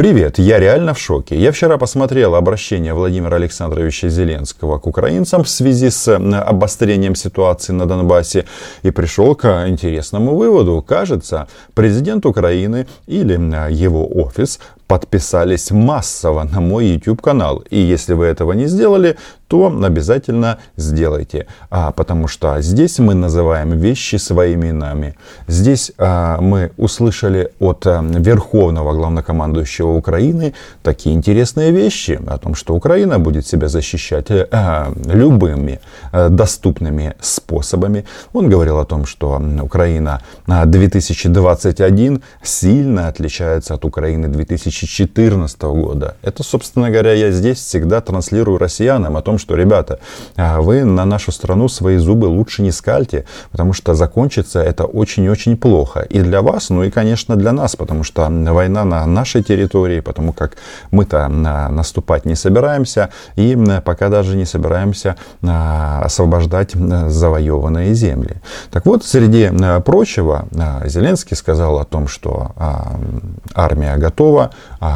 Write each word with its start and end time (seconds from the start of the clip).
Привет, 0.00 0.38
я 0.38 0.58
реально 0.58 0.94
в 0.94 0.98
шоке. 0.98 1.36
Я 1.36 1.52
вчера 1.52 1.76
посмотрел 1.76 2.34
обращение 2.34 2.94
Владимира 2.94 3.36
Александровича 3.36 4.08
Зеленского 4.08 4.78
к 4.78 4.86
украинцам 4.86 5.44
в 5.44 5.48
связи 5.50 5.90
с 5.90 6.16
обострением 6.16 7.14
ситуации 7.14 7.74
на 7.74 7.84
Донбассе 7.84 8.46
и 8.82 8.90
пришел 8.92 9.34
к 9.34 9.66
интересному 9.68 10.36
выводу. 10.36 10.80
Кажется, 10.80 11.48
президент 11.74 12.24
Украины 12.24 12.86
или 13.06 13.34
его 13.70 14.08
офис 14.08 14.58
подписались 14.90 15.70
массово 15.70 16.42
на 16.42 16.60
мой 16.60 16.86
YouTube 16.86 17.22
канал. 17.22 17.62
И 17.70 17.78
если 17.78 18.14
вы 18.14 18.24
этого 18.26 18.54
не 18.54 18.66
сделали, 18.66 19.16
то 19.46 19.66
обязательно 19.66 20.58
сделайте. 20.76 21.46
А, 21.70 21.90
потому 21.90 22.28
что 22.28 22.60
здесь 22.60 22.98
мы 22.98 23.14
называем 23.14 23.78
вещи 23.78 24.16
своими 24.16 24.70
именами. 24.70 25.14
Здесь 25.48 25.92
а, 25.98 26.40
мы 26.40 26.70
услышали 26.76 27.50
от 27.58 27.86
а, 27.86 28.00
Верховного 28.02 28.92
главнокомандующего 28.92 29.90
Украины 29.90 30.54
такие 30.82 31.14
интересные 31.14 31.72
вещи 31.72 32.20
о 32.26 32.38
том, 32.38 32.54
что 32.54 32.74
Украина 32.74 33.18
будет 33.18 33.46
себя 33.46 33.68
защищать 33.68 34.30
а, 34.30 34.92
любыми 35.06 35.80
а, 36.12 36.28
доступными 36.28 37.14
способами. 37.20 38.04
Он 38.32 38.48
говорил 38.48 38.78
о 38.78 38.84
том, 38.84 39.06
что 39.06 39.42
Украина 39.62 40.20
2021 40.46 42.22
сильно 42.42 43.08
отличается 43.08 43.74
от 43.74 43.84
Украины 43.84 44.28
2014 44.80 45.62
года. 45.62 46.16
Это, 46.22 46.42
собственно 46.42 46.90
говоря, 46.90 47.12
я 47.12 47.30
здесь 47.30 47.58
всегда 47.58 48.00
транслирую 48.00 48.58
россиянам 48.58 49.16
о 49.16 49.22
том, 49.22 49.38
что, 49.38 49.54
ребята, 49.54 49.98
а, 50.36 50.60
вы 50.60 50.84
на 50.84 51.04
нашу 51.04 51.32
страну 51.32 51.68
свои 51.68 51.96
зубы 51.96 52.26
лучше 52.26 52.62
не 52.62 52.72
скальте, 52.72 53.24
потому 53.50 53.72
что 53.72 53.94
закончится 53.94 54.60
это 54.60 54.84
очень-очень 54.84 55.56
плохо. 55.56 56.00
И 56.00 56.20
для 56.20 56.42
вас, 56.42 56.70
ну 56.70 56.82
и, 56.82 56.90
конечно, 56.90 57.36
для 57.36 57.52
нас, 57.52 57.76
потому 57.76 58.04
что 58.04 58.28
война 58.30 58.84
на 58.84 59.06
нашей 59.06 59.42
территории, 59.42 60.00
потому 60.00 60.32
как 60.32 60.56
мы-то 60.90 61.28
наступать 61.28 62.24
не 62.24 62.34
собираемся, 62.34 63.10
и 63.36 63.56
пока 63.84 64.08
даже 64.08 64.36
не 64.36 64.44
собираемся 64.44 65.16
а, 65.42 66.02
освобождать 66.04 66.72
завоеванные 66.72 67.94
земли. 67.94 68.36
Так 68.70 68.86
вот, 68.86 69.04
среди 69.04 69.50
прочего, 69.84 70.46
а, 70.56 70.86
Зеленский 70.86 71.36
сказал 71.36 71.78
о 71.78 71.84
том, 71.84 72.08
что 72.08 72.52
армия 73.54 73.96
готова, 73.96 74.50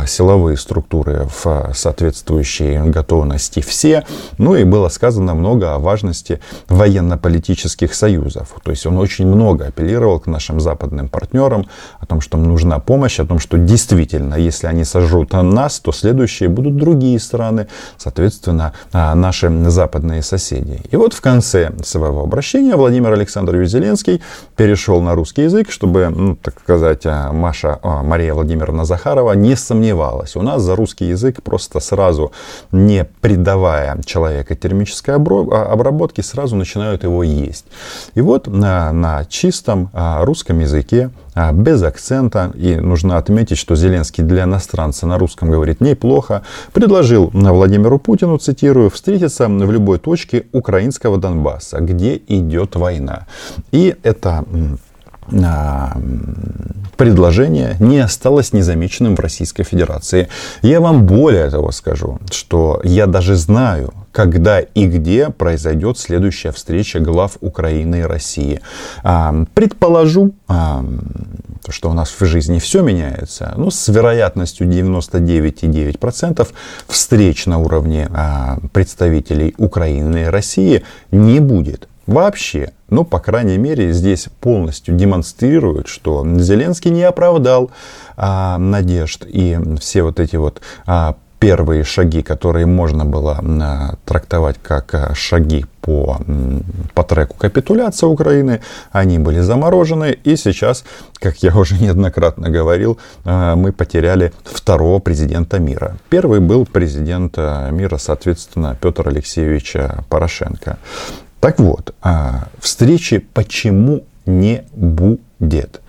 силовые 0.06 0.56
структуры 0.56 1.28
в 1.42 1.72
соответствующей 1.74 2.78
готовности 2.90 3.60
все, 3.60 4.04
ну 4.38 4.54
и 4.56 4.64
было 4.64 4.88
сказано 4.88 5.34
много 5.34 5.74
о 5.74 5.78
важности 5.78 6.40
военно-политических 6.68 7.94
союзов. 7.94 8.54
То 8.62 8.70
есть 8.70 8.86
он 8.86 8.98
очень 8.98 9.26
много 9.26 9.66
апеллировал 9.66 10.20
к 10.20 10.26
нашим 10.26 10.60
западным 10.60 11.08
партнерам 11.08 11.66
о 12.00 12.06
том, 12.06 12.20
что 12.20 12.38
нужна 12.38 12.78
помощь, 12.78 13.20
о 13.20 13.26
том, 13.26 13.38
что 13.38 13.58
действительно, 13.58 14.34
если 14.34 14.66
они 14.66 14.84
сожрут 14.84 15.32
нас, 15.32 15.80
то 15.80 15.92
следующие 15.92 16.48
будут 16.48 16.76
другие 16.76 17.18
страны, 17.18 17.66
соответственно, 17.96 18.72
а, 18.92 19.14
наши 19.14 19.50
западные 19.70 20.22
соседи. 20.22 20.80
И 20.90 20.96
вот 20.96 21.12
в 21.12 21.20
конце 21.20 21.72
своего 21.84 22.22
обращения 22.22 22.76
Владимир 22.76 23.12
Александрович 23.12 23.68
Зеленский 23.68 24.22
перешел 24.56 25.00
на 25.00 25.14
русский 25.14 25.42
язык, 25.42 25.70
чтобы, 25.70 26.08
ну, 26.08 26.36
так 26.36 26.60
сказать, 26.60 27.02
а, 27.04 27.32
Маша, 27.32 27.78
а, 27.82 28.02
Мария 28.02 28.34
Владимировна 28.34 28.84
Захарова 28.84 29.32
не 29.32 29.53
сомневалась. 29.62 30.36
У 30.36 30.42
нас 30.42 30.62
за 30.62 30.76
русский 30.76 31.06
язык 31.06 31.42
просто 31.42 31.80
сразу, 31.80 32.32
не 32.72 33.04
придавая 33.20 34.00
человека 34.04 34.54
термической 34.54 35.14
а, 35.14 35.18
обработки, 35.72 36.20
сразу 36.20 36.56
начинают 36.56 37.04
его 37.04 37.22
есть. 37.22 37.66
И 38.14 38.20
вот 38.20 38.46
на, 38.46 38.92
на 38.92 39.24
чистом 39.24 39.90
а, 39.92 40.24
русском 40.24 40.60
языке, 40.60 41.10
а, 41.34 41.52
без 41.52 41.82
акцента, 41.82 42.52
и 42.54 42.76
нужно 42.76 43.16
отметить, 43.18 43.58
что 43.58 43.74
Зеленский 43.74 44.22
для 44.22 44.44
иностранца 44.44 45.06
на 45.06 45.18
русском 45.18 45.50
говорит 45.50 45.80
неплохо, 45.80 46.42
предложил 46.72 47.30
Владимиру 47.32 47.98
Путину, 47.98 48.38
цитирую, 48.38 48.90
встретиться 48.90 49.48
в 49.48 49.72
любой 49.72 49.98
точке 49.98 50.46
украинского 50.52 51.18
Донбасса, 51.18 51.80
где 51.80 52.16
идет 52.28 52.76
война. 52.76 53.26
И 53.72 53.96
это 54.02 54.44
предложение 56.96 57.76
не 57.80 57.98
осталось 57.98 58.52
незамеченным 58.52 59.16
в 59.16 59.20
Российской 59.20 59.64
Федерации. 59.64 60.28
Я 60.62 60.80
вам 60.80 61.06
более 61.06 61.50
того 61.50 61.72
скажу, 61.72 62.18
что 62.30 62.80
я 62.84 63.06
даже 63.06 63.36
знаю, 63.36 63.92
когда 64.12 64.60
и 64.60 64.86
где 64.86 65.30
произойдет 65.30 65.98
следующая 65.98 66.52
встреча 66.52 67.00
глав 67.00 67.36
Украины 67.40 68.00
и 68.00 68.02
России. 68.02 68.60
Предположу, 69.54 70.34
что 71.68 71.90
у 71.90 71.94
нас 71.94 72.10
в 72.10 72.24
жизни 72.24 72.58
все 72.58 72.82
меняется, 72.82 73.54
ну, 73.56 73.70
с 73.70 73.88
вероятностью 73.88 74.68
99,9% 74.68 76.46
встреч 76.86 77.46
на 77.46 77.58
уровне 77.58 78.08
а, 78.12 78.58
представителей 78.72 79.54
Украины 79.56 80.24
и 80.24 80.26
России 80.26 80.84
не 81.10 81.40
будет. 81.40 81.88
Вообще, 82.06 82.72
ну, 82.88 83.04
по 83.04 83.18
крайней 83.18 83.58
мере, 83.58 83.92
здесь 83.92 84.28
полностью 84.40 84.94
демонстрирует, 84.94 85.88
что 85.88 86.24
Зеленский 86.38 86.90
не 86.90 87.02
оправдал 87.02 87.70
а, 88.16 88.58
надежд 88.58 89.24
и 89.26 89.58
все 89.80 90.02
вот 90.02 90.20
эти 90.20 90.36
вот 90.36 90.60
а, 90.86 91.16
первые 91.44 91.84
шаги, 91.84 92.22
которые 92.22 92.64
можно 92.64 93.04
было 93.04 93.38
а, 93.38 93.96
трактовать 94.06 94.56
как 94.62 94.94
а, 94.94 95.14
шаги 95.14 95.66
по, 95.82 96.18
по 96.94 97.02
треку 97.04 97.36
капитуляции 97.36 98.06
Украины, 98.06 98.62
они 98.92 99.18
были 99.18 99.40
заморожены. 99.40 100.16
И 100.24 100.36
сейчас, 100.36 100.86
как 101.18 101.42
я 101.42 101.54
уже 101.54 101.74
неоднократно 101.82 102.48
говорил, 102.48 102.98
а, 103.26 103.56
мы 103.56 103.72
потеряли 103.72 104.32
второго 104.42 105.00
президента 105.00 105.58
мира. 105.58 105.98
Первый 106.08 106.40
был 106.40 106.64
президент 106.64 107.36
мира, 107.36 107.98
соответственно, 107.98 108.78
Петр 108.80 109.06
Алексеевич 109.06 109.76
Порошенко. 110.08 110.78
Так 111.44 111.58
вот, 111.58 111.94
а, 112.00 112.48
встречи 112.58 113.18
почему 113.18 114.04
не 114.24 114.64
будет? 114.72 115.82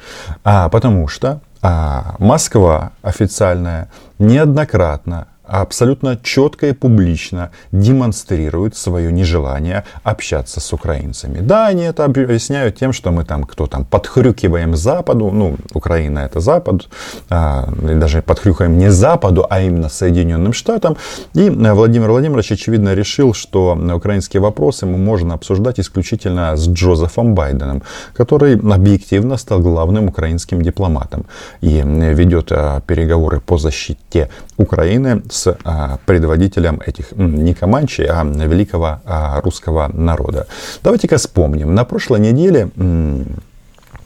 А, 0.43 0.67
потому 0.67 1.07
что 1.07 1.39
а, 1.61 2.16
Москва 2.19 2.91
официальная 3.01 3.89
неоднократно 4.19 5.29
абсолютно 5.47 6.17
четко 6.22 6.67
и 6.67 6.73
публично 6.73 7.51
демонстрируют 7.72 8.75
свое 8.75 9.11
нежелание 9.11 9.83
общаться 10.03 10.59
с 10.59 10.73
украинцами. 10.73 11.39
Да, 11.39 11.67
они 11.67 11.83
это 11.83 12.06
объясняют 12.06 12.78
тем, 12.78 12.94
что 12.94 13.11
мы 13.11 13.25
там, 13.25 13.44
кто 13.44 13.67
там, 13.67 13.85
подхрюкиваем 13.85 14.75
Западу, 14.75 15.31
ну, 15.31 15.57
Украина 15.73 16.19
это 16.19 16.39
Запад, 16.39 16.88
а, 17.29 17.67
даже 17.78 18.22
подхрюкаем 18.22 18.78
не 18.78 18.91
Западу, 18.91 19.45
а 19.50 19.61
именно 19.61 19.89
Соединенным 19.89 20.53
Штатам. 20.53 20.97
И 21.34 21.50
э, 21.50 21.73
Владимир 21.73 22.09
Владимирович, 22.09 22.51
очевидно, 22.51 22.94
решил, 22.94 23.34
что 23.34 23.78
украинские 23.95 24.41
вопросы 24.41 24.85
можно 24.85 25.34
обсуждать 25.34 25.79
исключительно 25.79 26.55
с 26.55 26.67
Джозефом 26.67 27.35
Байденом, 27.35 27.84
который 28.13 28.55
объективно 28.55 29.38
стал 29.38 29.59
главным 29.59 30.07
украинским 30.07 30.61
дипломатом 30.61 31.25
и 31.61 31.81
ведет 31.85 32.51
э, 32.51 32.81
переговоры 32.88 33.39
по 33.39 33.57
защите 33.57 34.29
Украины 34.57 35.22
с 35.35 35.57
а, 35.63 36.00
предводителем 36.06 36.81
этих 36.85 37.12
не 37.12 37.53
Команчи, 37.53 38.01
а 38.01 38.23
великого 38.23 39.01
а, 39.06 39.41
русского 39.41 39.90
народа. 39.94 40.47
Давайте-ка 40.84 41.18
вспомним. 41.18 41.75
На 41.75 41.85
прошлой 41.85 42.19
неделе 42.19 42.69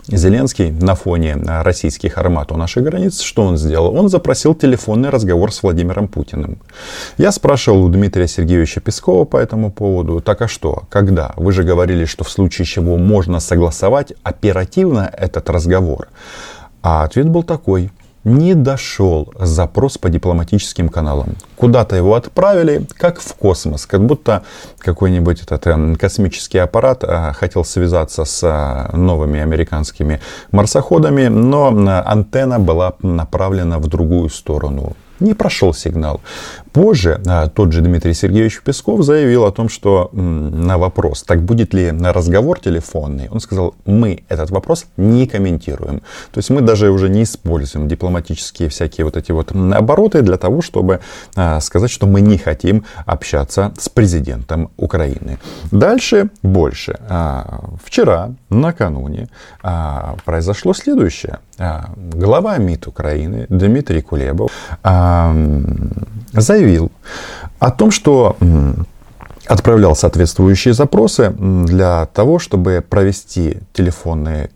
Зеленский 0.07 0.71
на 0.71 0.95
фоне 0.95 1.35
российских 1.35 2.17
армат 2.17 2.51
у 2.51 2.57
наших 2.57 2.83
границ, 2.83 3.21
что 3.21 3.43
он 3.43 3.57
сделал? 3.57 3.95
Он 3.95 4.09
запросил 4.09 4.55
телефонный 4.55 5.09
разговор 5.09 5.51
с 5.51 5.61
Владимиром 5.61 6.07
Путиным. 6.07 6.57
Я 7.17 7.31
спрашивал 7.31 7.83
у 7.83 7.89
Дмитрия 7.89 8.27
Сергеевича 8.27 8.81
Пескова 8.81 9.25
по 9.25 9.37
этому 9.37 9.71
поводу, 9.71 10.19
так 10.19 10.41
а 10.41 10.47
что, 10.47 10.83
когда? 10.89 11.33
Вы 11.35 11.51
же 11.51 11.63
говорили, 11.63 12.05
что 12.05 12.23
в 12.23 12.31
случае 12.31 12.65
чего 12.65 12.97
можно 12.97 13.39
согласовать 13.39 14.13
оперативно 14.23 15.11
этот 15.15 15.49
разговор. 15.49 16.07
А 16.81 17.03
ответ 17.03 17.29
был 17.29 17.43
такой 17.43 17.91
не 18.23 18.53
дошел 18.53 19.33
запрос 19.39 19.97
по 19.97 20.09
дипломатическим 20.09 20.89
каналам. 20.89 21.35
Куда-то 21.55 21.95
его 21.95 22.15
отправили, 22.15 22.85
как 22.97 23.19
в 23.19 23.33
космос, 23.35 23.85
как 23.85 24.05
будто 24.05 24.43
какой-нибудь 24.79 25.41
этот 25.41 25.67
эм, 25.67 25.95
космический 25.95 26.57
аппарат 26.59 27.03
э, 27.03 27.33
хотел 27.33 27.63
связаться 27.63 28.25
с 28.25 28.43
э, 28.43 28.95
новыми 28.95 29.39
американскими 29.39 30.19
марсоходами, 30.51 31.27
но 31.27 31.71
э, 31.71 32.01
антенна 32.05 32.59
была 32.59 32.93
направлена 33.01 33.79
в 33.79 33.87
другую 33.87 34.29
сторону 34.29 34.95
Не 35.19 35.33
прошел 35.33 35.73
сигнал. 35.73 36.21
Позже 36.71 37.21
а, 37.27 37.47
тот 37.47 37.71
же 37.73 37.81
Дмитрий 37.81 38.13
Сергеевич 38.13 38.61
Песков 38.61 39.03
заявил 39.03 39.45
о 39.45 39.51
том, 39.51 39.69
что 39.69 40.09
на 40.13 40.77
вопрос, 40.77 41.23
так 41.23 41.41
будет 41.41 41.73
ли 41.73 41.91
разговор 41.91 42.59
телефонный, 42.59 43.27
он 43.29 43.39
сказал, 43.39 43.73
мы 43.85 44.23
этот 44.29 44.51
вопрос 44.51 44.85
не 44.97 45.27
комментируем. 45.27 46.01
То 46.31 46.37
есть 46.37 46.49
мы 46.49 46.61
даже 46.61 46.91
уже 46.91 47.09
не 47.09 47.23
используем 47.23 47.87
дипломатические 47.87 48.69
всякие 48.69 49.05
вот 49.05 49.17
эти 49.17 49.31
вот 49.31 49.51
обороты 49.51 50.21
для 50.21 50.37
того, 50.37 50.61
чтобы 50.61 50.99
а, 51.35 51.59
сказать, 51.59 51.91
что 51.91 52.07
мы 52.07 52.21
не 52.21 52.37
хотим 52.37 52.85
общаться 53.05 53.73
с 53.77 53.89
президентом 53.89 54.69
Украины. 54.77 55.39
Дальше 55.71 56.29
больше. 56.43 56.99
А, 57.09 57.63
вчера, 57.83 58.31
накануне, 58.49 59.27
произошло 60.25 60.73
следующее. 60.73 61.39
Глава 61.97 62.57
МИД 62.57 62.87
Украины 62.87 63.45
Дмитрий 63.49 64.01
Кулебов 64.01 64.51
заявил 66.33 66.91
о 67.59 67.71
том, 67.71 67.91
что 67.91 68.37
отправлял 69.49 69.95
соответствующие 69.95 70.73
запросы 70.73 71.31
для 71.31 72.05
того, 72.13 72.37
чтобы 72.37 72.85
провести 72.87 73.57
телефонные 73.73 74.51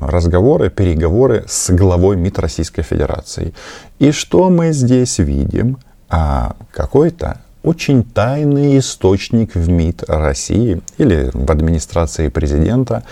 разговоры, 0.00 0.68
переговоры 0.68 1.44
с 1.46 1.70
главой 1.70 2.16
МИД 2.16 2.40
Российской 2.40 2.82
Федерации. 2.82 3.54
И 4.00 4.10
что 4.10 4.50
мы 4.50 4.72
здесь 4.72 5.18
видим? 5.18 5.78
А 6.08 6.56
какой-то 6.72 7.40
очень 7.62 8.02
тайный 8.04 8.78
источник 8.78 9.54
в 9.54 9.68
МИД 9.68 10.04
России 10.08 10.82
или 10.98 11.30
в 11.32 11.50
администрации 11.50 12.28
президента. 12.28 13.04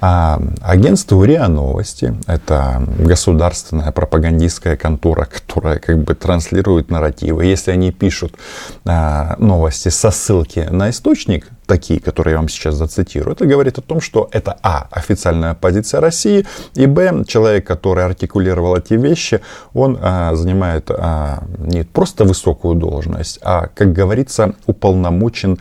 А 0.00 0.40
агентство 0.60 1.22
РИА 1.22 1.48
Новости, 1.48 2.14
это 2.26 2.82
государственная 2.98 3.92
пропагандистская 3.92 4.76
контора, 4.76 5.26
которая 5.26 5.78
как 5.78 5.98
бы 6.02 6.14
транслирует 6.14 6.90
нарративы. 6.90 7.44
Если 7.44 7.70
они 7.70 7.92
пишут 7.92 8.34
а, 8.84 9.36
новости 9.38 9.88
со 9.88 10.10
ссылки 10.10 10.60
на 10.70 10.90
источник, 10.90 11.48
такие, 11.68 12.00
которые 12.00 12.32
я 12.32 12.38
вам 12.38 12.48
сейчас 12.48 12.74
зацитирую, 12.74 13.34
это 13.34 13.46
говорит 13.46 13.78
о 13.78 13.82
том, 13.82 14.00
что 14.00 14.28
это 14.32 14.58
А. 14.62 14.88
Официальная 14.90 15.54
позиция 15.54 16.00
России, 16.00 16.46
и 16.74 16.86
Б. 16.86 17.24
Человек, 17.26 17.66
который 17.66 18.04
артикулировал 18.04 18.76
эти 18.76 18.94
вещи, 18.94 19.40
он 19.74 19.98
а, 20.00 20.34
занимает 20.34 20.90
а, 20.90 21.44
не 21.58 21.84
просто 21.84 22.24
высокую 22.24 22.74
должность, 22.74 23.38
а, 23.42 23.68
как 23.74 23.92
говорится, 23.92 24.54
уполномочен 24.66 25.58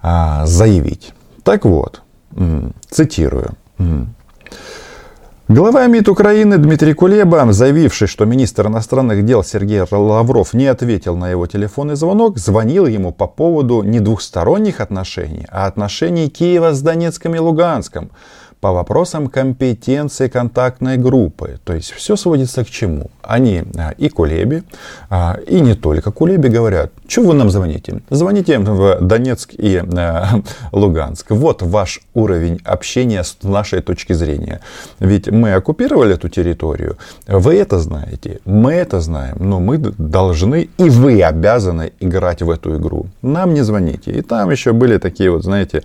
а, 0.00 0.46
заявить. 0.46 1.12
Так 1.42 1.64
вот, 1.64 2.02
цитирую. 2.90 3.50
Глава 5.48 5.86
МИД 5.86 6.08
Украины 6.08 6.58
Дмитрий 6.58 6.92
Кулеба, 6.92 7.52
заявивший, 7.52 8.08
что 8.08 8.24
министр 8.24 8.66
иностранных 8.66 9.24
дел 9.24 9.44
Сергей 9.44 9.82
Лавров 9.88 10.54
не 10.54 10.66
ответил 10.66 11.16
на 11.16 11.30
его 11.30 11.46
телефонный 11.46 11.94
звонок, 11.94 12.36
звонил 12.36 12.86
ему 12.86 13.12
по 13.12 13.28
поводу 13.28 13.82
не 13.82 14.00
двухсторонних 14.00 14.80
отношений, 14.80 15.46
а 15.48 15.66
отношений 15.66 16.28
Киева 16.28 16.72
с 16.74 16.82
Донецком 16.82 17.36
и 17.36 17.38
Луганском 17.38 18.10
по 18.60 18.72
вопросам 18.72 19.28
компетенции 19.28 20.28
контактной 20.28 20.96
группы. 20.96 21.58
То 21.64 21.74
есть 21.74 21.92
все 21.92 22.16
сводится 22.16 22.64
к 22.64 22.70
чему? 22.70 23.10
Они 23.22 23.64
а, 23.76 23.92
и 23.98 24.08
Кулеби, 24.08 24.62
а, 25.10 25.38
и 25.46 25.60
не 25.60 25.74
только 25.74 26.10
Кулеби 26.10 26.48
говорят, 26.48 26.92
что 27.08 27.22
вы 27.22 27.34
нам 27.34 27.50
звоните? 27.50 28.00
Звоните 28.10 28.58
в 28.58 29.00
Донецк 29.00 29.54
и 29.54 29.82
а, 29.96 30.40
Луганск. 30.72 31.30
Вот 31.30 31.62
ваш 31.62 32.00
уровень 32.14 32.60
общения 32.64 33.24
с 33.24 33.36
нашей 33.42 33.82
точки 33.82 34.14
зрения. 34.14 34.60
Ведь 35.00 35.28
мы 35.30 35.52
оккупировали 35.52 36.14
эту 36.14 36.28
территорию. 36.28 36.96
Вы 37.26 37.56
это 37.56 37.78
знаете, 37.78 38.40
мы 38.44 38.72
это 38.72 39.00
знаем, 39.00 39.36
но 39.40 39.60
мы 39.60 39.78
должны 39.78 40.68
и 40.78 40.90
вы 40.90 41.22
обязаны 41.22 41.92
играть 42.00 42.42
в 42.42 42.50
эту 42.50 42.76
игру. 42.76 43.06
Нам 43.22 43.54
не 43.54 43.62
звоните. 43.62 44.12
И 44.12 44.22
там 44.22 44.50
еще 44.50 44.72
были 44.72 44.98
такие 44.98 45.30
вот, 45.30 45.44
знаете, 45.44 45.82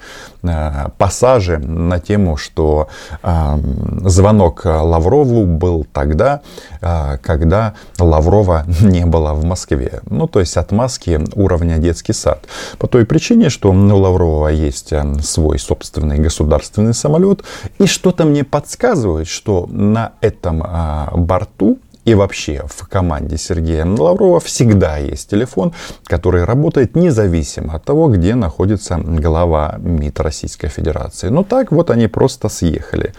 пассажи 0.97 1.57
на 1.57 1.99
тему, 1.99 2.37
что 2.37 2.60
что 2.61 2.87
э, 3.23 3.57
звонок 4.05 4.65
Лаврову 4.65 5.45
был 5.45 5.85
тогда, 5.91 6.41
э, 6.81 7.17
когда 7.21 7.73
Лаврова 7.99 8.65
не 8.81 9.05
было 9.05 9.33
в 9.33 9.43
Москве. 9.43 10.01
Ну, 10.09 10.27
то 10.27 10.39
есть 10.39 10.57
отмазки 10.57 11.19
уровня 11.35 11.77
детский 11.77 12.13
сад. 12.13 12.45
По 12.77 12.87
той 12.87 13.05
причине, 13.05 13.49
что 13.49 13.71
у 13.71 13.97
Лаврова 13.97 14.49
есть 14.49 14.93
свой 15.21 15.57
собственный 15.57 16.19
государственный 16.19 16.93
самолет. 16.93 17.43
И 17.79 17.87
что-то 17.87 18.25
мне 18.25 18.43
подсказывает, 18.43 19.27
что 19.27 19.67
на 19.71 20.11
этом 20.21 20.61
э, 20.63 21.17
борту 21.17 21.79
и 22.05 22.15
вообще 22.15 22.63
в 22.67 22.87
команде 22.87 23.37
Сергея 23.37 23.85
Лаврова 23.85 24.39
всегда 24.39 24.97
есть 24.97 25.29
телефон, 25.29 25.73
который 26.05 26.45
работает 26.45 26.95
независимо 26.95 27.75
от 27.75 27.83
того, 27.83 28.07
где 28.09 28.35
находится 28.35 28.97
глава 28.97 29.75
МИД 29.79 30.19
Российской 30.19 30.67
Федерации. 30.69 31.29
Ну 31.29 31.43
так 31.43 31.71
вот 31.71 31.91
они 31.91 32.07
просто 32.07 32.49
съехали. 32.49 33.13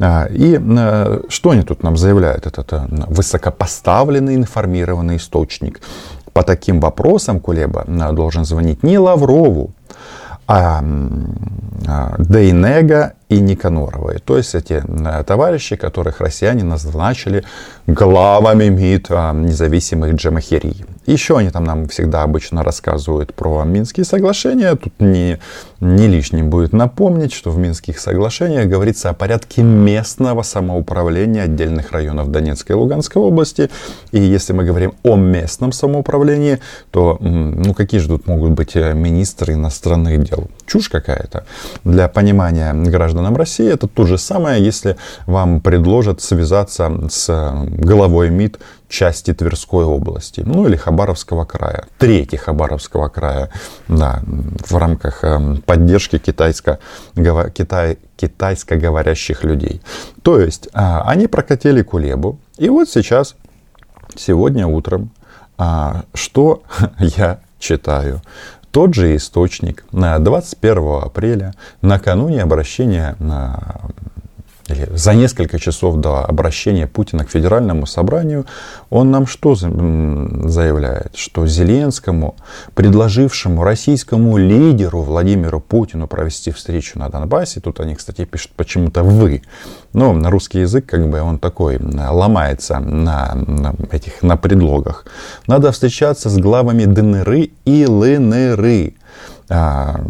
А, 0.00 0.26
и 0.26 0.58
э, 0.60 1.20
что 1.28 1.50
они 1.50 1.62
тут 1.62 1.82
нам 1.82 1.96
заявляют? 1.96 2.46
Этот 2.46 2.72
э, 2.72 2.86
высокопоставленный 3.08 4.34
информированный 4.34 5.16
источник. 5.16 5.80
По 6.32 6.42
таким 6.42 6.80
вопросам 6.80 7.38
Кулеба 7.38 7.84
должен 8.12 8.44
звонить 8.44 8.82
не 8.82 8.98
Лаврову, 8.98 9.70
а, 10.46 10.82
а 11.86 12.14
Дейнега 12.18 13.14
и 13.28 13.40
Никаноровой. 13.40 14.18
То 14.18 14.36
есть 14.36 14.54
эти 14.54 14.82
э, 14.86 15.24
товарищи, 15.24 15.76
которых 15.76 16.20
россияне 16.20 16.64
назначили 16.64 17.44
главами 17.86 18.68
МИД 18.68 19.06
а, 19.10 19.32
независимых 19.32 20.14
джамахерий. 20.14 20.84
Еще 21.06 21.36
они 21.36 21.50
там 21.50 21.64
нам 21.64 21.88
всегда 21.88 22.22
обычно 22.22 22.62
рассказывают 22.62 23.34
про 23.34 23.62
Минские 23.64 24.04
соглашения. 24.04 24.74
Тут 24.74 24.92
не, 25.00 25.38
не 25.80 26.08
лишним 26.08 26.50
будет 26.50 26.72
напомнить, 26.72 27.32
что 27.32 27.50
в 27.50 27.58
Минских 27.58 27.98
соглашениях 27.98 28.68
говорится 28.68 29.10
о 29.10 29.14
порядке 29.14 29.62
местного 29.62 30.42
самоуправления 30.42 31.42
отдельных 31.42 31.92
районов 31.92 32.30
Донецкой 32.30 32.76
и 32.76 32.78
Луганской 32.78 33.20
области. 33.20 33.70
И 34.12 34.20
если 34.20 34.52
мы 34.54 34.64
говорим 34.64 34.94
о 35.02 35.16
местном 35.16 35.72
самоуправлении, 35.72 36.60
то 36.90 37.18
ну 37.20 37.74
какие 37.74 38.00
же 38.00 38.08
тут 38.08 38.26
могут 38.26 38.52
быть 38.52 38.74
э, 38.74 38.94
министры 38.94 39.54
иностранных 39.54 40.22
дел? 40.24 40.48
Чушь 40.66 40.88
какая-то. 40.88 41.44
Для 41.84 42.08
понимания 42.08 42.72
гражданам 42.72 43.36
России 43.36 43.70
это 43.70 43.86
то 43.88 44.06
же 44.06 44.16
самое, 44.16 44.64
если 44.64 44.96
вам 45.26 45.60
предложат 45.60 46.22
связаться 46.22 46.90
с 47.10 47.28
э, 47.28 47.66
главой 47.68 48.30
МИД 48.30 48.58
части 48.94 49.34
Тверской 49.34 49.84
области, 49.84 50.42
ну 50.46 50.66
или 50.66 50.76
Хабаровского 50.76 51.44
края, 51.44 51.84
трети 51.98 52.36
Хабаровского 52.36 53.08
края, 53.08 53.50
да, 53.88 54.22
в 54.24 54.76
рамках 54.76 55.24
э, 55.24 55.56
поддержки 55.66 56.18
китайско, 56.18 56.78
китай, 57.16 57.98
китайско 58.16 58.76
говорящих 58.76 59.42
людей. 59.42 59.82
То 60.22 60.38
есть 60.38 60.68
а, 60.72 61.02
они 61.06 61.26
прокатили 61.26 61.82
Кулебу, 61.82 62.38
и 62.56 62.68
вот 62.68 62.88
сейчас, 62.88 63.34
сегодня 64.16 64.66
утром, 64.68 65.10
а, 65.58 66.04
что 66.14 66.62
я 67.00 67.40
читаю? 67.58 68.22
Тот 68.70 68.94
же 68.94 69.16
источник 69.16 69.84
на 69.92 70.18
21 70.20 71.04
апреля, 71.04 71.54
накануне 71.82 72.42
обращения 72.42 73.16
или 74.68 74.88
за 74.94 75.14
несколько 75.14 75.58
часов 75.58 75.96
до 75.96 76.24
обращения 76.24 76.86
Путина 76.86 77.24
к 77.24 77.30
Федеральному 77.30 77.86
собранию, 77.86 78.46
он 78.90 79.10
нам 79.10 79.26
что 79.26 79.54
заявляет? 79.54 81.16
Что 81.16 81.46
Зеленскому, 81.46 82.34
предложившему 82.74 83.62
российскому 83.62 84.38
лидеру 84.38 85.02
Владимиру 85.02 85.60
Путину 85.60 86.06
провести 86.06 86.50
встречу 86.50 86.98
на 86.98 87.08
Донбассе, 87.10 87.60
тут 87.60 87.80
они, 87.80 87.94
кстати, 87.94 88.24
пишут 88.24 88.52
почему-то 88.56 89.02
«вы», 89.02 89.42
но 89.92 90.12
на 90.12 90.30
русский 90.30 90.60
язык 90.60 90.86
как 90.86 91.08
бы 91.08 91.20
он 91.20 91.38
такой 91.38 91.78
ломается 91.78 92.78
на, 92.78 93.34
на 93.34 93.74
этих 93.90 94.22
на 94.22 94.36
предлогах. 94.36 95.04
Надо 95.46 95.72
встречаться 95.72 96.30
с 96.30 96.38
главами 96.38 96.84
ДНР 96.84 97.48
и 97.64 97.86
ЛНР. 97.86 98.94
А, 99.50 100.00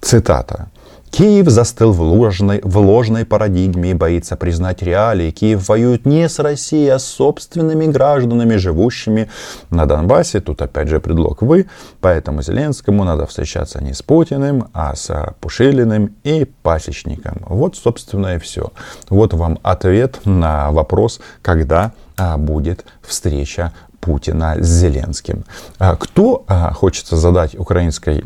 цитата. 0.00 0.68
Киев 1.12 1.50
застыл 1.50 1.92
в 1.92 2.00
ложной, 2.00 2.62
в 2.64 2.78
ложной 2.78 3.26
парадигме 3.26 3.90
и 3.90 3.94
боится 3.94 4.34
признать 4.34 4.82
реалии. 4.82 5.30
Киев 5.30 5.68
воюет 5.68 6.06
не 6.06 6.26
с 6.26 6.38
Россией, 6.38 6.88
а 6.88 6.98
с 6.98 7.04
собственными 7.04 7.84
гражданами, 7.84 8.56
живущими 8.56 9.28
на 9.68 9.84
Донбассе. 9.84 10.40
Тут 10.40 10.62
опять 10.62 10.88
же 10.88 11.00
предлог 11.00 11.42
вы. 11.42 11.66
Поэтому 12.00 12.40
Зеленскому 12.40 13.04
надо 13.04 13.26
встречаться 13.26 13.84
не 13.84 13.92
с 13.92 14.00
Путиным, 14.02 14.68
а 14.72 14.96
с 14.96 15.34
Пушилиным 15.38 16.16
и 16.24 16.46
Пасечником. 16.62 17.42
Вот, 17.46 17.76
собственно, 17.76 18.36
и 18.36 18.38
все. 18.38 18.72
Вот 19.10 19.34
вам 19.34 19.58
ответ 19.62 20.20
на 20.24 20.70
вопрос, 20.70 21.20
когда 21.42 21.92
а, 22.16 22.38
будет 22.38 22.86
встреча 23.02 23.74
Путина 24.02 24.56
с 24.58 24.66
Зеленским. 24.66 25.44
Кто, 25.78 26.44
хочется 26.74 27.16
задать 27.16 27.58
украинской 27.58 28.20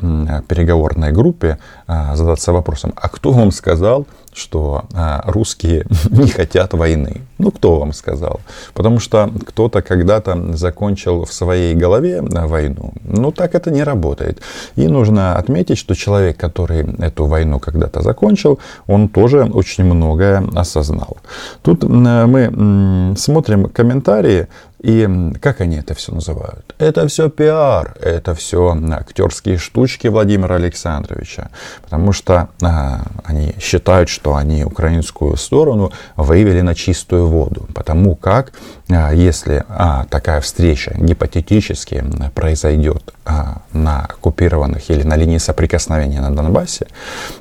переговорной 0.48 1.12
группе, 1.12 1.58
задаться 1.86 2.52
вопросом, 2.52 2.94
а 2.96 3.08
кто 3.08 3.30
вам 3.32 3.52
сказал, 3.52 4.06
что 4.36 4.84
а, 4.94 5.22
русские 5.26 5.86
не 6.10 6.28
хотят 6.28 6.74
войны. 6.74 7.22
Ну, 7.38 7.50
кто 7.50 7.78
вам 7.78 7.92
сказал? 7.92 8.40
Потому 8.74 9.00
что 9.00 9.30
кто-то 9.46 9.82
когда-то 9.82 10.52
закончил 10.52 11.24
в 11.24 11.32
своей 11.32 11.74
голове 11.74 12.20
войну. 12.22 12.92
Ну, 13.04 13.32
так 13.32 13.54
это 13.54 13.70
не 13.70 13.82
работает. 13.82 14.40
И 14.76 14.88
нужно 14.88 15.36
отметить, 15.36 15.78
что 15.78 15.94
человек, 15.94 16.36
который 16.36 16.84
эту 16.98 17.26
войну 17.26 17.58
когда-то 17.58 18.02
закончил, 18.02 18.58
он 18.86 19.08
тоже 19.08 19.44
очень 19.44 19.84
многое 19.84 20.44
осознал. 20.54 21.16
Тут 21.62 21.84
мы 21.84 23.14
смотрим 23.16 23.68
комментарии 23.68 24.48
и 24.80 25.08
как 25.40 25.60
они 25.60 25.76
это 25.76 25.94
все 25.94 26.12
называют? 26.12 26.74
Это 26.78 27.08
все 27.08 27.30
пиар, 27.30 27.96
это 28.00 28.34
все 28.34 28.76
актерские 28.92 29.58
штучки 29.58 30.08
Владимира 30.08 30.56
Александровича. 30.56 31.50
Потому 31.82 32.12
что 32.12 32.48
а, 32.62 33.02
они 33.24 33.54
считают, 33.58 34.08
что 34.08 34.36
они 34.36 34.64
украинскую 34.64 35.36
сторону 35.36 35.92
вывели 36.16 36.60
на 36.60 36.74
чистую 36.74 37.26
воду. 37.26 37.66
Потому 37.74 38.16
как, 38.16 38.52
если 38.88 39.64
а, 39.68 40.06
такая 40.08 40.40
встреча 40.40 40.94
гипотетически 40.96 42.04
произойдет 42.34 43.12
а, 43.24 43.62
на 43.72 44.02
оккупированных 44.02 44.90
или 44.90 45.02
на 45.02 45.16
линии 45.16 45.38
соприкосновения 45.38 46.20
на 46.20 46.34
Донбассе, 46.34 46.86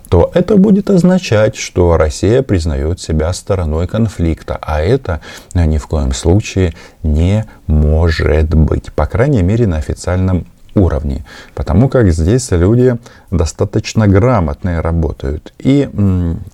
то 0.10 0.32
это 0.34 0.58
будет 0.58 0.90
означать, 0.90 1.56
что 1.56 1.98
Россия 1.98 2.42
признает 2.42 3.00
себя 3.00 3.32
стороной 3.32 3.88
конфликта, 3.88 4.58
а 4.60 4.82
это 4.82 5.22
ни 5.54 5.78
в 5.78 5.86
коем 5.86 6.14
случае 6.14 6.74
не 7.04 7.46
может 7.68 8.54
быть, 8.54 8.92
по 8.92 9.06
крайней 9.06 9.44
мере 9.44 9.68
на 9.68 9.78
официальном 9.78 10.48
уровне, 10.76 11.24
потому 11.54 11.90
как 11.90 12.12
здесь 12.12 12.52
люди 12.52 12.98
достаточно 13.32 14.08
грамотные 14.08 14.82
работают. 14.82 15.54
И, 15.60 15.90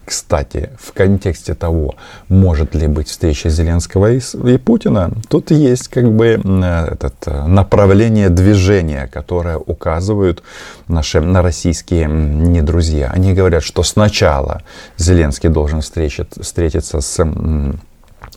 кстати, 0.06 0.70
в 0.80 0.94
контексте 0.94 1.54
того, 1.56 1.96
может 2.30 2.75
ли 2.75 2.88
быть 2.88 3.08
встреча 3.10 3.50
Зеленского 3.50 4.12
и 4.12 4.58
Путина, 4.58 5.12
тут 5.28 5.51
есть 5.51 5.88
как 5.88 6.12
бы 6.12 6.28
этот, 6.28 7.16
э, 7.25 7.46
направление 7.48 8.30
движения, 8.30 9.10
которое 9.12 9.58
указывают 9.58 10.44
наши 10.88 11.20
на 11.20 11.42
российские 11.42 12.06
не 12.06 12.62
друзья. 12.62 13.12
Они 13.13 13.34
говорят, 13.34 13.63
что 13.63 13.84
сначала 13.84 14.62
Зеленский 14.98 15.50
должен 15.50 15.82
встретиться 15.82 17.01
с 17.01 17.25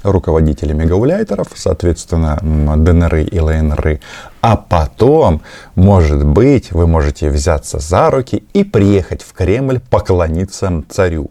руководителями 0.02 0.84
гауляйтеров, 0.84 1.48
соответственно, 1.54 2.38
ДНР 2.76 3.16
и 3.16 3.40
ЛНР. 3.40 4.00
А 4.40 4.56
потом, 4.56 5.40
может 5.74 6.24
быть, 6.24 6.72
вы 6.72 6.86
можете 6.86 7.30
взяться 7.30 7.78
за 7.78 8.10
руки 8.10 8.44
и 8.52 8.64
приехать 8.64 9.22
в 9.22 9.32
Кремль 9.32 9.80
поклониться 9.90 10.84
царю. 10.88 11.30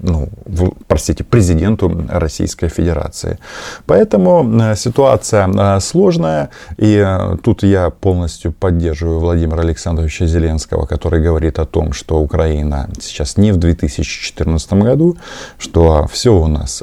Ну, 0.00 0.28
в, 0.44 0.72
простите, 0.86 1.24
президенту 1.24 1.90
Российской 2.08 2.68
Федерации. 2.68 3.38
Поэтому 3.86 4.48
э, 4.60 4.76
ситуация 4.76 5.48
э, 5.48 5.80
сложная, 5.80 6.50
и 6.76 7.04
э, 7.04 7.36
тут 7.42 7.64
я 7.64 7.90
полностью 7.90 8.52
поддерживаю 8.52 9.18
Владимира 9.18 9.62
Александровича 9.62 10.26
Зеленского, 10.26 10.86
который 10.86 11.20
говорит 11.20 11.58
о 11.58 11.64
том, 11.64 11.92
что 11.92 12.20
Украина 12.20 12.88
сейчас 13.00 13.36
не 13.36 13.50
в 13.50 13.56
2014 13.56 14.72
году, 14.74 15.16
что 15.58 16.06
все 16.12 16.30
у 16.30 16.46
нас 16.46 16.82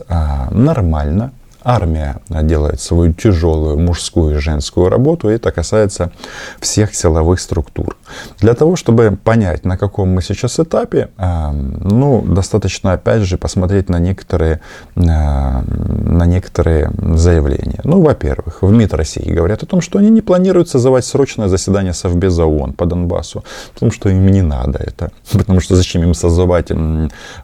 нормально, 0.51 1.31
армия 1.65 2.21
делает 2.29 2.79
свою 2.79 3.11
тяжелую 3.11 3.79
мужскую 3.79 4.35
и 4.35 4.39
женскую 4.39 4.89
работу, 4.89 5.29
и 5.29 5.33
это 5.33 5.51
касается 5.51 6.11
всех 6.59 6.93
силовых 6.95 7.39
структур. 7.39 7.97
Для 8.39 8.53
того, 8.53 8.75
чтобы 8.75 9.17
понять, 9.23 9.65
на 9.65 9.77
каком 9.77 10.09
мы 10.09 10.21
сейчас 10.21 10.59
этапе, 10.59 11.09
а, 11.17 11.51
ну, 11.51 12.21
достаточно, 12.21 12.93
опять 12.93 13.23
же, 13.23 13.37
посмотреть 13.37 13.89
на 13.89 13.99
некоторые, 13.99 14.61
а, 14.95 15.63
на 15.67 16.25
некоторые 16.25 16.91
заявления. 17.15 17.79
Ну, 17.83 18.01
во-первых, 18.01 18.61
в 18.61 18.71
МИД 18.71 18.93
России 18.93 19.31
говорят 19.31 19.63
о 19.63 19.65
том, 19.65 19.81
что 19.81 19.97
они 19.97 20.09
не 20.11 20.21
планируют 20.21 20.69
созывать 20.69 21.05
срочное 21.05 21.47
заседание 21.47 21.93
Совбеза 21.93 22.45
ООН 22.45 22.73
по 22.73 22.85
Донбассу, 22.85 23.43
потому 23.73 23.91
что 23.91 24.09
им 24.09 24.27
не 24.27 24.41
надо 24.43 24.79
это. 24.79 25.11
Потому 25.31 25.59
что 25.59 25.75
зачем 25.75 26.03
им 26.03 26.13
созывать 26.13 26.71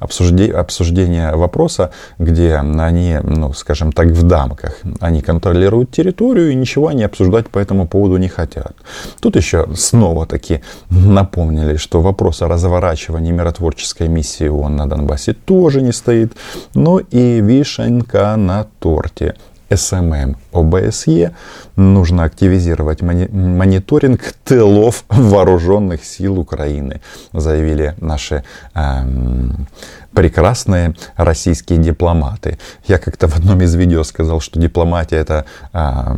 обсуждение 0.01 1.35
вопроса, 1.35 1.91
где 2.19 2.55
они, 2.55 3.19
ну, 3.23 3.53
скажем 3.53 3.91
так, 3.91 4.10
в 4.11 4.23
дамках. 4.23 4.79
Они 4.99 5.21
контролируют 5.21 5.91
территорию 5.91 6.51
и 6.51 6.55
ничего 6.55 6.87
они 6.87 7.03
обсуждать 7.03 7.49
по 7.49 7.59
этому 7.59 7.87
поводу 7.87 8.17
не 8.17 8.27
хотят. 8.27 8.75
Тут 9.19 9.35
еще 9.35 9.67
снова 9.75 10.25
таки 10.25 10.61
напомнили, 10.89 11.77
что 11.77 12.01
вопрос 12.01 12.41
о 12.41 12.47
разворачивании 12.47 13.31
миротворческой 13.31 14.07
миссии 14.07 14.47
ООН 14.47 14.75
на 14.75 14.89
Донбассе 14.89 15.33
тоже 15.33 15.81
не 15.81 15.91
стоит. 15.91 16.33
Ну 16.73 16.99
и 16.99 17.41
вишенка 17.41 18.35
на 18.35 18.65
торте. 18.79 19.35
СММ 19.75 20.35
ОБСЕ 20.51 21.31
нужно 21.75 22.23
активизировать 22.23 23.01
мониторинг 23.01 24.33
тылов 24.43 25.05
вооруженных 25.09 26.03
сил 26.03 26.39
Украины, 26.39 27.01
заявили 27.33 27.95
наши 27.99 28.43
эм, 28.73 29.67
прекрасные 30.13 30.95
российские 31.15 31.79
дипломаты. 31.79 32.57
Я 32.85 32.97
как-то 32.97 33.27
в 33.27 33.37
одном 33.37 33.61
из 33.61 33.75
видео 33.75 34.03
сказал, 34.03 34.39
что 34.41 34.59
дипломатия 34.59 35.17
это 35.17 35.45
а, 35.73 36.17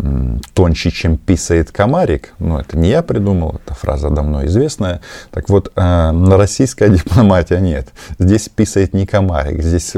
тоньше, 0.54 0.92
чем 0.92 1.18
писает 1.18 1.72
комарик. 1.72 2.34
Но 2.40 2.60
это 2.60 2.78
не 2.78 2.90
я 2.90 3.04
придумал, 3.04 3.60
эта 3.64 3.74
фраза 3.76 4.10
давно 4.10 4.46
известная. 4.46 5.02
Так 5.32 5.50
вот, 5.50 5.72
а, 5.76 6.12
на 6.12 6.38
российская 6.38 6.90
дипломатия 6.96 7.60
нет. 7.60 7.90
Здесь 8.20 8.50
писает 8.50 8.94
не 8.94 9.06
комарик, 9.06 9.62
здесь 9.62 9.94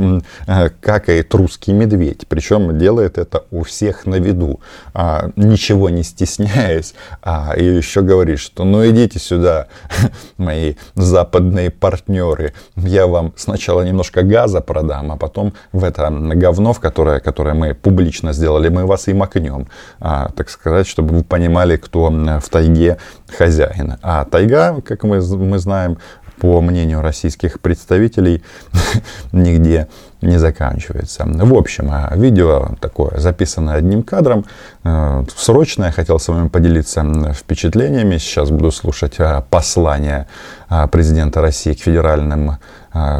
а, 0.47 0.69
какает 0.69 1.33
русский 1.33 1.73
медведь. 1.73 2.27
Причем 2.27 2.77
делает 2.77 3.17
это 3.17 3.43
у 3.51 3.63
всех 3.63 4.05
на 4.05 4.15
виду, 4.15 4.59
а, 4.93 5.29
ничего 5.35 5.89
не 5.89 6.03
стесняясь. 6.03 6.93
А, 7.21 7.53
и 7.55 7.63
еще 7.63 8.01
говорит, 8.01 8.39
что 8.39 8.63
ну 8.63 8.87
идите 8.89 9.19
сюда, 9.19 9.67
мои 10.37 10.75
западные 10.95 11.71
партнеры. 11.71 12.53
Я 12.75 13.07
вам 13.07 13.33
сначала 13.37 13.84
немножко 13.85 14.23
газа 14.23 14.61
продам, 14.61 15.11
а 15.11 15.17
потом 15.17 15.53
в 15.71 15.83
это 15.83 16.09
говно, 16.09 16.73
в 16.73 16.79
которое, 16.79 17.19
которое 17.19 17.55
мы 17.55 17.73
публично 17.73 18.33
сделали, 18.33 18.69
мы 18.69 18.85
вас 18.85 19.07
и 19.07 19.13
макнем. 19.13 19.67
А, 19.99 20.29
так 20.35 20.49
сказать, 20.49 20.87
чтобы 20.87 21.15
вы 21.15 21.23
понимали, 21.23 21.77
кто 21.77 22.09
в 22.09 22.49
тайге 22.49 22.97
хозяин. 23.37 23.97
А 24.01 24.25
тайга, 24.25 24.81
как 24.81 25.03
мы, 25.03 25.21
мы 25.21 25.59
знаем, 25.59 25.97
по 26.39 26.61
мнению 26.61 27.01
российских 27.01 27.59
представителей, 27.59 28.43
нигде 29.31 29.87
не 30.21 30.37
заканчивается. 30.37 31.25
В 31.25 31.53
общем, 31.53 31.89
а, 31.91 32.13
видео 32.15 32.75
такое, 32.79 33.17
записанное 33.17 33.75
одним 33.75 34.03
кадром, 34.03 34.45
э, 34.83 35.23
срочное, 35.35 35.91
хотел 35.91 36.19
с 36.19 36.27
вами 36.27 36.47
поделиться 36.47 37.33
впечатлениями. 37.33 38.17
Сейчас 38.17 38.49
буду 38.49 38.71
слушать 38.71 39.15
а, 39.19 39.41
послание 39.49 40.27
а, 40.67 40.87
президента 40.87 41.41
России 41.41 41.73
к 41.73 41.79
федеральным, 41.79 42.57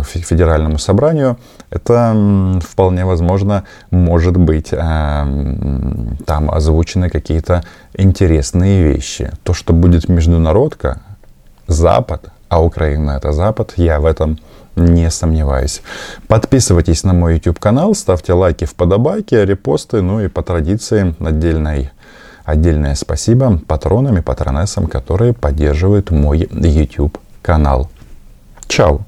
федеральному 0.03 0.77
собранию. 0.77 1.38
Это 1.70 2.60
вполне 2.63 3.05
возможно 3.05 3.63
может 3.91 4.38
быть 4.38 4.70
там 4.70 6.50
озвучены 6.51 7.10
какие-то 7.10 7.63
интересные 7.94 8.84
вещи. 8.84 9.32
То, 9.44 9.53
что 9.53 9.74
будет 9.74 10.10
международка, 10.10 11.01
Запад, 11.67 12.29
а 12.48 12.63
Украина 12.63 13.12
это 13.12 13.32
Запад, 13.32 13.74
я 13.75 14.00
в 14.00 14.05
этом 14.05 14.38
не 14.75 15.10
сомневаюсь. 15.10 15.82
Подписывайтесь 16.27 17.03
на 17.03 17.13
мой 17.13 17.36
YouTube 17.36 17.60
канал, 17.60 17.96
ставьте 17.96 18.34
лайки 18.34 18.65
в 18.65 18.75
подобайке, 18.75 19.46
репосты, 19.46 20.01
ну 20.01 20.22
и 20.22 20.27
по 20.27 20.44
традиции 20.44 21.15
отдельной 21.20 21.91
Отдельное 22.44 22.94
спасибо 22.94 23.58
патронам 23.67 24.20
и 24.20 24.22
патронессам, 24.22 24.86
которые 24.86 25.34
поддерживают 25.34 26.12
мой 26.12 26.48
YouTube 26.51 27.17
канал. 27.41 27.89
Чао! 28.67 29.01